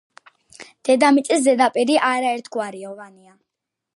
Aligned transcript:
დედამიწის 0.89 1.43
ზედაპირი 1.49 1.99
არაერთგვაროვანია 2.09 3.37